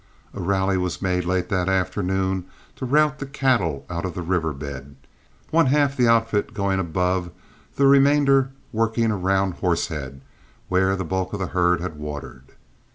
A 0.33 0.41
rally 0.41 0.77
was 0.79 0.99
made 1.03 1.25
late 1.25 1.49
that 1.49 1.69
afternoon 1.69 2.45
to 2.77 2.87
rout 2.87 3.19
the 3.19 3.27
cattle 3.27 3.85
out 3.87 4.03
of 4.03 4.15
the 4.15 4.23
river 4.23 4.51
bed, 4.51 4.95
one 5.51 5.67
half 5.67 5.95
the 5.95 6.07
outfit 6.07 6.55
going 6.55 6.79
above, 6.79 7.29
the 7.75 7.85
remainder 7.85 8.49
working 8.73 9.11
around 9.11 9.53
Horsehead, 9.61 10.21
where 10.69 10.95
the 10.95 11.05
bulk 11.05 11.33
of 11.33 11.39
the 11.39 11.47
herd 11.53 11.81
had 11.81 11.97
watered. 11.99 12.53